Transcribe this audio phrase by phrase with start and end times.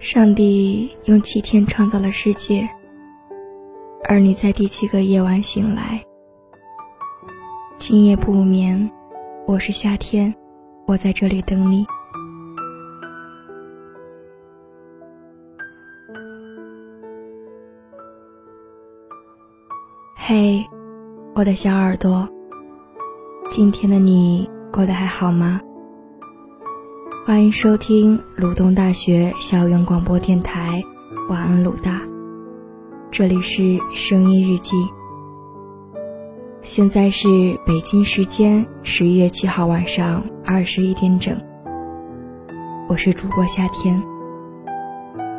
[0.00, 2.66] 上帝用七天创造了世界，
[4.08, 6.02] 而你在第七个夜晚醒来。
[7.78, 8.90] 今夜不眠，
[9.46, 10.34] 我是夏天，
[10.86, 11.84] 我在这里等你。
[20.16, 20.64] 嘿，
[21.34, 22.26] 我的小耳朵，
[23.50, 25.60] 今天的你过得还好吗？
[27.26, 30.82] 欢迎收听鲁东大学校园广播电台，
[31.28, 32.00] 晚安鲁大。
[33.10, 34.74] 这里是声音日记。
[36.62, 37.28] 现在是
[37.66, 41.36] 北京时间十一月七号晚上二十一点整。
[42.88, 44.02] 我是主播夏天。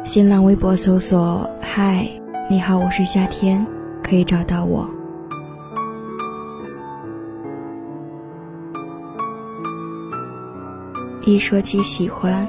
[0.03, 2.07] 新浪微博搜索“嗨，
[2.47, 3.65] 你好，我是夏天”，
[4.03, 4.87] 可以找到我。
[11.23, 12.47] 一说起喜欢，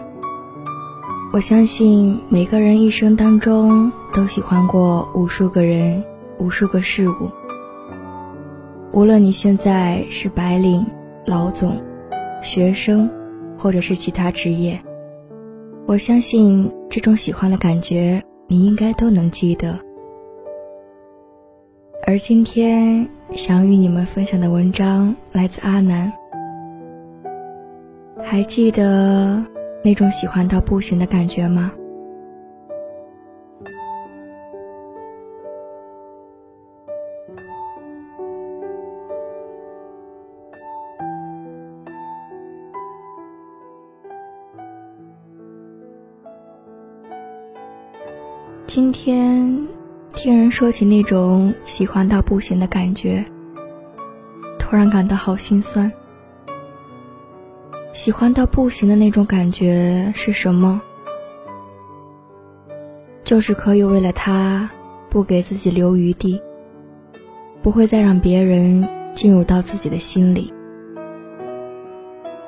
[1.30, 6.02] 我相信每个人一生当中都喜欢过无数个人、
[6.38, 7.30] 无数个事物。
[8.90, 10.86] 无论你现在是白领、
[11.26, 11.82] 老总、
[12.42, 13.10] 学生，
[13.58, 14.82] 或者是其他职业，
[15.86, 19.78] 我相信这种喜欢的感觉你应该都能记得。
[22.06, 23.06] 而今天
[23.36, 26.10] 想与你们分享的文章来自阿南。
[28.24, 29.44] 还记得
[29.84, 31.70] 那种喜欢到不行的感觉吗？
[48.66, 49.68] 今天
[50.14, 53.22] 听人说起那种喜欢到不行的感觉，
[54.58, 55.92] 突然感到好心酸。
[58.02, 60.82] 喜欢到不行的那种感觉是什么？
[63.22, 64.68] 就是可以为了他
[65.08, 66.42] 不给自己留余地，
[67.62, 70.52] 不会再让别人进入到自己的心里。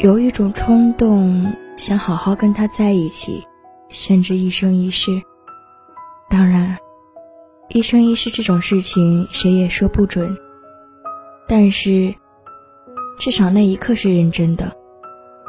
[0.00, 1.46] 有一种冲动，
[1.76, 3.40] 想好好跟他在一起，
[3.88, 5.22] 甚至一生一世。
[6.28, 6.76] 当然，
[7.68, 10.36] 一生一世这种事情谁也说不准。
[11.46, 12.12] 但是，
[13.20, 14.76] 至少那一刻是认真的。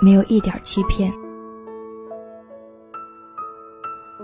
[0.01, 1.13] 没有一点欺骗，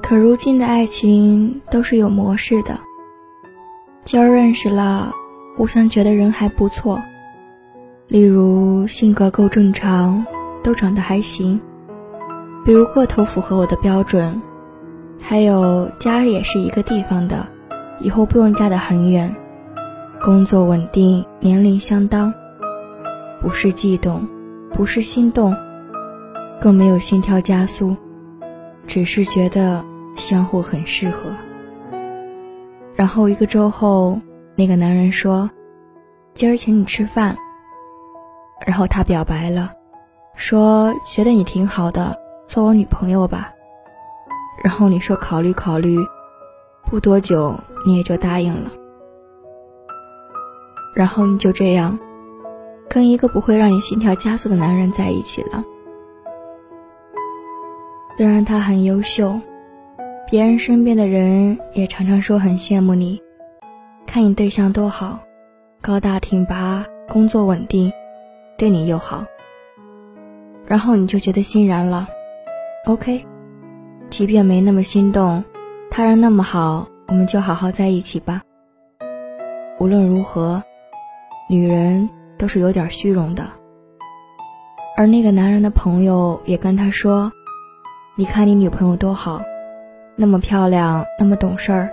[0.01, 2.77] 可如今的爱情都是有模式的。
[4.03, 5.13] 今儿认识了，
[5.55, 7.01] 互相觉得人还不错，
[8.07, 10.25] 例如性格够正常，
[10.61, 11.59] 都长得还行，
[12.65, 14.41] 比如个头符合我的标准，
[15.21, 17.47] 还有家也是一个地方的，
[17.99, 19.33] 以后不用嫁得很远，
[20.21, 22.33] 工作稳定，年龄相当，
[23.39, 24.27] 不是悸动。
[24.73, 25.55] 不是心动，
[26.59, 27.95] 更没有心跳加速，
[28.87, 29.83] 只是觉得
[30.15, 31.29] 相互很适合。
[32.95, 34.19] 然后一个周后，
[34.55, 35.49] 那个男人说
[36.33, 37.35] ：“今儿请你吃饭。”
[38.65, 39.71] 然后他表白了，
[40.35, 42.17] 说：“觉得你挺好的，
[42.47, 43.51] 做我女朋友吧。”
[44.63, 45.97] 然后你说：“考虑考虑。”
[46.89, 47.55] 不多久，
[47.85, 48.71] 你也就答应了。
[50.93, 51.97] 然后你就这样。
[52.93, 55.63] 跟一个不会让你心跳加速的男人在一起了。
[58.17, 59.39] 虽然他很优秀，
[60.29, 63.19] 别人身边的人也常常说很羡慕你，
[64.05, 65.17] 看你对象多好，
[65.79, 67.89] 高大挺拔，工作稳定，
[68.57, 69.25] 对你又好。
[70.67, 72.05] 然后你就觉得欣然了。
[72.87, 73.25] OK，
[74.09, 75.41] 即便没那么心动，
[75.89, 78.41] 他人那么好，我们就好好在一起吧。
[79.79, 80.61] 无论如何，
[81.49, 82.09] 女人。
[82.41, 83.47] 都是有点虚荣的，
[84.97, 87.31] 而那个男人的朋友也跟他说
[88.17, 89.43] ：“你看你女朋友多好，
[90.15, 91.91] 那么漂亮，那么懂事儿，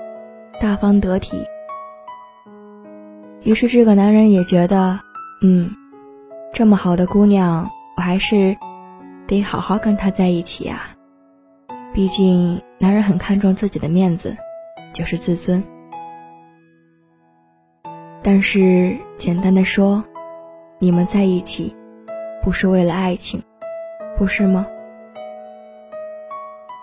[0.58, 1.44] 大方得体。”
[3.44, 4.98] 于是这个男人也觉得，
[5.42, 5.70] 嗯，
[6.54, 7.68] 这么好的姑娘，
[7.98, 8.56] 我还是
[9.26, 10.96] 得好好跟她在一起呀。
[11.92, 14.34] 毕竟男人很看重自己的面子，
[14.94, 15.62] 就是自尊。
[18.22, 20.02] 但是简单的说。
[20.80, 21.74] 你们在一起，
[22.40, 23.42] 不是为了爱情，
[24.16, 24.64] 不是吗？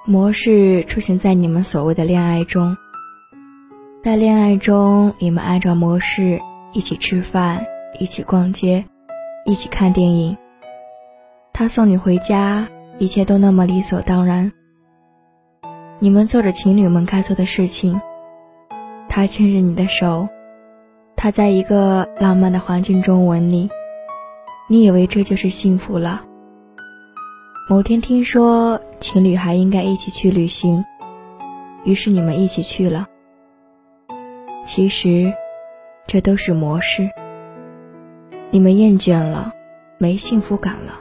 [0.05, 2.75] 模式出现在你们所谓的恋爱中，
[4.03, 6.41] 在恋爱中，你们按照模式
[6.73, 7.65] 一起吃饭，
[7.97, 8.83] 一起逛街，
[9.45, 10.35] 一起看电影。
[11.53, 14.51] 他送你回家，一切都那么理所当然。
[15.99, 18.01] 你们做着情侣们该做的事情，
[19.07, 20.27] 他牵着你的手，
[21.15, 23.69] 他在一个浪漫的环境中吻你。
[24.67, 26.25] 你以为这就是幸福了？
[27.69, 30.83] 某天听说情侣还应该一起去旅行，
[31.83, 33.05] 于是你们一起去了。
[34.65, 35.31] 其实，
[36.07, 37.07] 这都是模式。
[38.49, 39.51] 你们厌倦了，
[39.99, 40.99] 没幸福感了，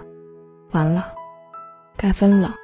[0.73, 1.07] 完了，
[1.97, 2.55] 该分了。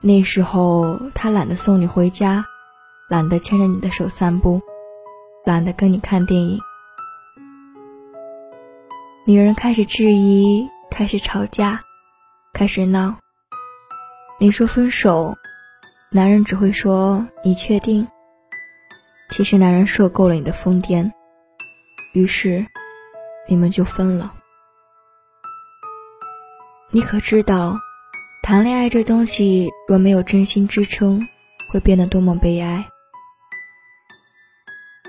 [0.00, 2.44] 那时候他懒得送你回家，
[3.08, 4.60] 懒得牵着你的手散步，
[5.44, 6.58] 懒得跟你看电影。
[9.28, 11.82] 女人开始质疑，开始吵架，
[12.52, 13.16] 开始闹。
[14.38, 15.34] 你说分手，
[16.12, 18.06] 男人只会说你确定。
[19.30, 21.10] 其实男人受够了你的疯癫，
[22.14, 22.64] 于是
[23.48, 24.32] 你们就分了。
[26.92, 27.76] 你可知道，
[28.44, 31.26] 谈恋爱这东西若没有真心支撑，
[31.72, 32.86] 会变得多么悲哀？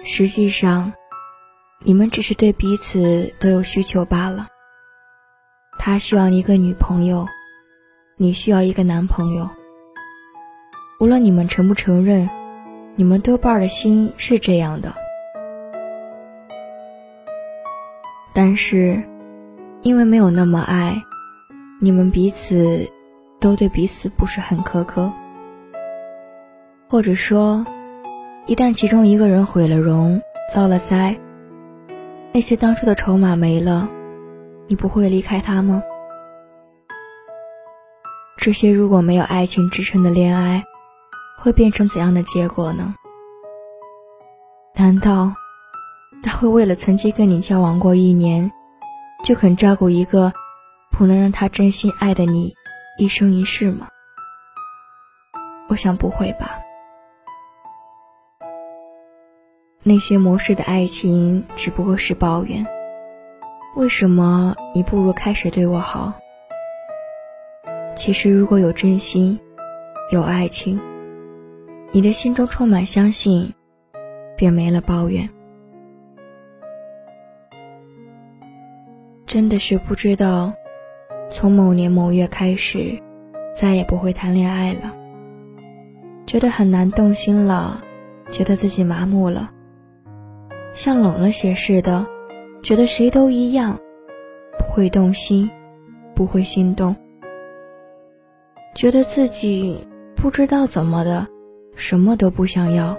[0.04, 0.92] 实际上，
[1.83, 4.47] 你们只是对彼此都有需求罢了。
[5.79, 7.25] 他需要一个女朋友。
[8.19, 9.47] 你需要一个男朋友。
[11.00, 12.27] 无论你们承不承认，
[12.95, 14.95] 你们多半的心是这样的。
[18.33, 19.03] 但是，
[19.83, 21.00] 因为没有那么爱，
[21.80, 22.91] 你们彼此
[23.39, 25.13] 都对彼此不是很苛刻。
[26.89, 27.63] 或者说，
[28.47, 30.19] 一旦其中一个人毁了容、
[30.51, 31.15] 遭了灾，
[32.38, 33.89] 那些当初的筹码没了，
[34.68, 35.81] 你不会离开他吗？
[38.38, 40.63] 这些如果没有爱情支撑的恋爱，
[41.39, 42.94] 会变成怎样的结果呢？
[44.75, 45.34] 难道
[46.22, 48.51] 他会为了曾经跟你交往过一年，
[49.24, 50.31] 就肯照顾一个
[50.92, 52.54] 不能让他真心爱的你
[53.00, 53.88] 一生一世吗？
[55.69, 56.51] 我想不会吧。
[59.88, 62.68] 那些模式的爱情只不过是抱怨。
[63.74, 66.12] 为什么你不如开始对我好？
[67.95, 69.39] 其实，如果有真心，
[70.12, 70.78] 有爱情，
[71.94, 73.54] 你的心中充满相信，
[74.36, 75.30] 便没了抱怨。
[79.25, 80.51] 真的是不知道，
[81.31, 83.01] 从某年某月开始，
[83.56, 84.94] 再也不会谈恋爱了。
[86.25, 87.81] 觉得很难动心了，
[88.30, 89.50] 觉得自己麻木了，
[90.77, 92.06] 像冷了些似的，
[92.62, 93.79] 觉得谁都一样，
[94.59, 95.50] 不会动心，
[96.13, 96.95] 不会心动。
[98.75, 101.25] 觉得自己不知道怎么的，
[101.75, 102.95] 什么都不想要。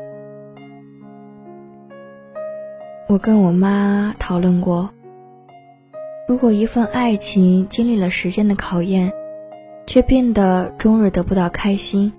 [3.06, 4.90] 我跟我妈讨论过，
[6.26, 9.12] 如果一份爱情经历了时间的考验，
[9.86, 12.12] 却变得终日得不到开心，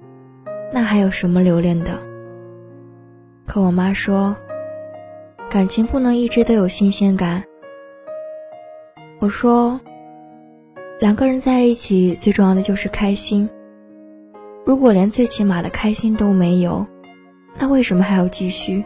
[0.71, 1.99] 那还有什么留恋的？
[3.45, 4.37] 可我妈说，
[5.49, 7.43] 感情不能一直都有新鲜感。
[9.19, 9.79] 我说。
[10.99, 13.49] 两个人在一起，最重要的就是开心。
[14.65, 16.85] 如果连最起码的开心都没有，
[17.57, 18.83] 那为什么还要继续？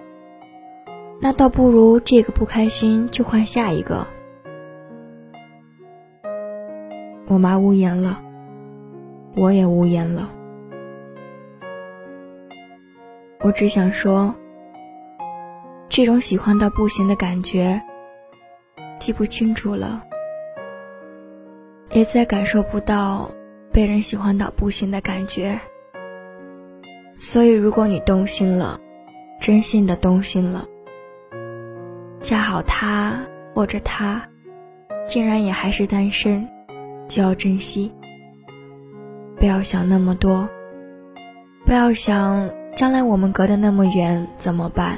[1.19, 4.05] 那倒不如这个不开心就换下一个。
[7.25, 8.21] 我妈无言了，
[9.35, 10.29] 我也无言了。
[13.39, 14.35] 我只想说，
[15.95, 17.79] 这种喜欢到不行的感觉，
[18.99, 20.03] 记不清楚了。
[21.91, 23.29] 也再感受不到
[23.71, 25.59] 被人喜欢到不行的感觉，
[27.19, 28.79] 所以如果你动心了，
[29.39, 30.65] 真心的动心了，
[32.23, 33.23] 恰好他
[33.53, 34.27] 或者他，
[35.05, 36.49] 竟然也还是单身，
[37.07, 37.93] 就要珍惜。
[39.37, 40.49] 不要想那么多，
[41.67, 44.97] 不要想将来我们隔得那么远怎么办，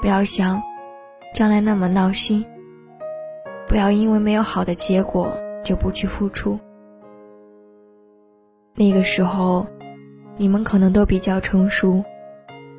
[0.00, 0.62] 不要想
[1.34, 2.44] 将来那么闹心，
[3.68, 5.36] 不要因为没有好的结果。
[5.66, 6.60] 就不去付出。
[8.76, 9.66] 那个时候，
[10.36, 12.04] 你们可能都比较成熟，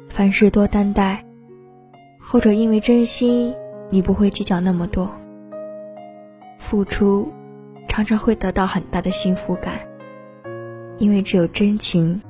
[0.07, 1.25] 凡事多担待，
[2.17, 3.53] 或者因为真心，
[3.89, 5.13] 你不会计较那么多。
[6.59, 7.29] 付出，
[7.89, 9.81] 常常会得到很大的幸福感，
[10.97, 12.21] 因为只有真情，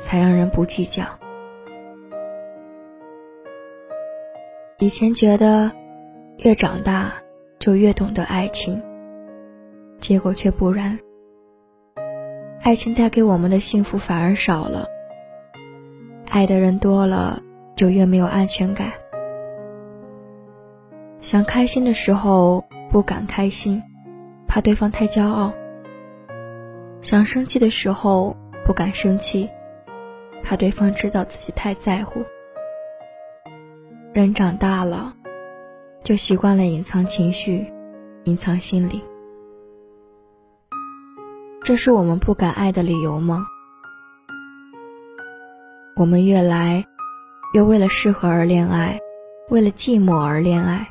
[0.00, 1.02] 才让人不计较。
[4.78, 5.72] 以前觉得，
[6.36, 7.10] 越长大
[7.58, 8.82] 就越懂得爱情。
[9.98, 10.98] 结果却不然，
[12.60, 14.86] 爱情带给我们的幸福反而少了。
[16.28, 17.42] 爱的人多了，
[17.74, 18.92] 就越没有安全感。
[21.22, 23.82] 想开心的时候不敢开心，
[24.46, 25.50] 怕对方太骄傲；
[27.00, 29.48] 想生气的时候不敢生气，
[30.42, 32.22] 怕对方知道自己太在乎。
[34.16, 35.14] 人长大了，
[36.02, 37.66] 就习惯了隐藏情绪，
[38.24, 39.04] 隐藏心理。
[41.62, 43.44] 这是我们不敢爱的理由吗？
[45.96, 46.82] 我们越来
[47.52, 48.98] 越为了适合而恋爱，
[49.50, 50.88] 为了寂寞而恋爱。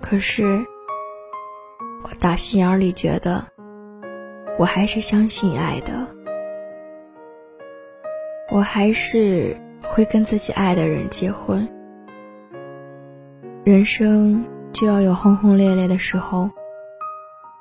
[0.00, 0.66] 可是，
[2.02, 3.46] 我打心眼里觉得，
[4.58, 5.92] 我还是相信爱的，
[8.50, 11.68] 我还是会跟自己爱的人结婚。
[13.64, 16.50] 人生就要有轰轰烈烈的时候，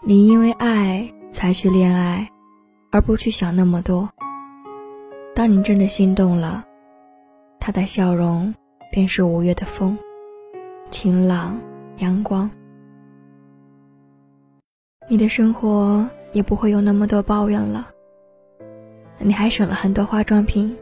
[0.02, 2.30] 你因为爱才去恋爱，
[2.92, 4.10] 而不去想那么多。
[5.36, 6.66] 当你真的心动了，
[7.60, 8.54] 他的笑容
[8.92, 9.98] 便是五月的风，
[10.90, 11.60] 晴朗
[11.98, 12.50] 阳光。
[15.08, 17.90] 你的生活也不会有那么多抱怨了，
[19.18, 20.78] 你还省了很多化妆品，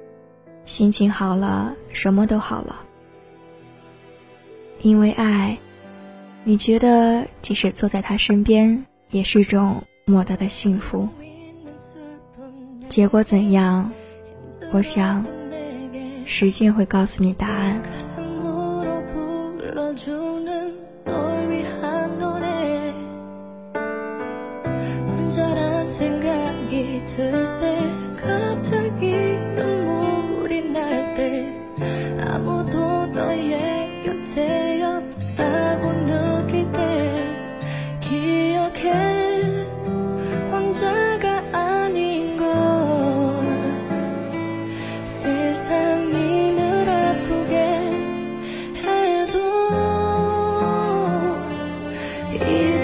[0.67, 2.75] 心情好了，什么都好了。
[4.81, 5.57] 因为爱，
[6.43, 11.07] 你觉得即使坐在他身边，也是种莫大的幸福。
[12.89, 13.89] 结果怎样？
[14.73, 15.25] 我想，
[16.25, 17.81] 时间会告诉你答案。
[52.29, 52.76] 好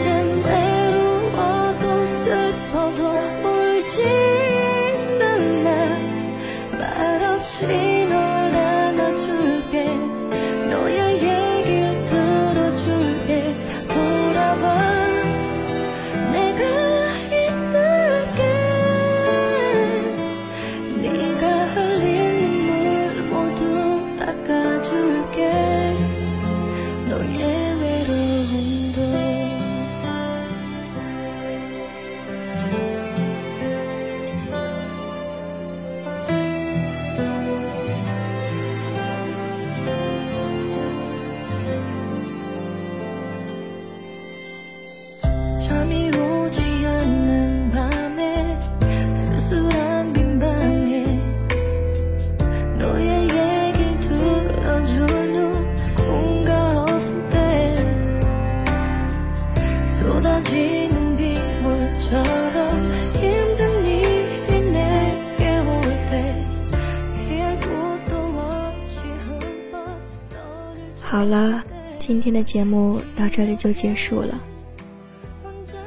[71.34, 71.64] 了，
[71.98, 74.40] 今天的节目到这里就结束了。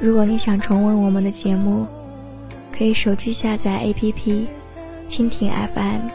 [0.01, 1.87] 如果你想重温我们的节目，
[2.77, 4.45] 可以手机下载 APP
[5.07, 6.09] 蜻蜓 FM，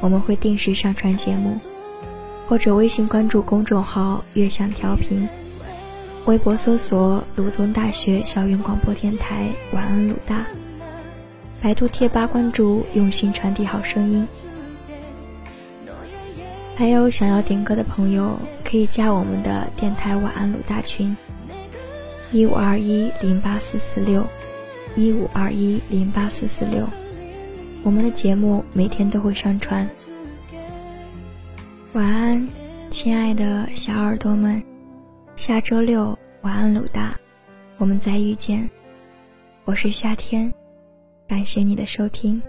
[0.00, 1.60] 我们会定时上传节目，
[2.48, 5.28] 或者微信关注公众号“悦享调频”，
[6.24, 10.46] 微博搜索“鲁东大学校园广播电台”，晚安鲁大。
[11.60, 14.26] 百度贴吧关注“用心传递好声音”。
[16.74, 21.16] 还有想要点歌的朋友，可以加我们的电台晚安鲁大群，
[22.32, 24.26] 一五二一零八四四六，
[24.96, 26.88] 一五二一零八四四六。
[27.84, 29.88] 我们的节目每天都会上传。
[31.92, 32.48] 晚安，
[32.90, 34.60] 亲爱的小耳朵们，
[35.36, 37.14] 下周六晚安鲁大，
[37.76, 38.68] 我们再遇见。
[39.64, 40.52] 我是夏天，
[41.28, 42.42] 感谢你的收听。